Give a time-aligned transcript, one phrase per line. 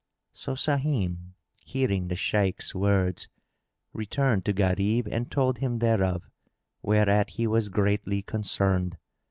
[0.33, 3.27] So Sahim, hearing the Shaykh's words,
[3.93, 6.27] returned to Gharib and told him thereof,
[6.81, 8.97] whereat he was greatly concerned.